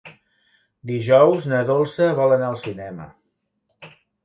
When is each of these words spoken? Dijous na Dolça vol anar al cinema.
Dijous 0.91 1.45
na 1.51 1.59
Dolça 1.69 2.09
vol 2.21 2.35
anar 2.39 2.49
al 2.55 2.59
cinema. 2.65 3.09